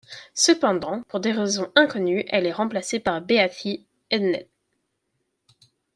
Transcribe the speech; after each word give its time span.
Cependant, 0.33 1.03
pour 1.09 1.19
des 1.19 1.31
raisons 1.31 1.71
inconnues, 1.75 2.25
elle 2.29 2.47
est 2.47 2.51
remplacée 2.51 2.99
par 2.99 3.21
Beatie 3.21 3.85
Edney. 4.09 4.49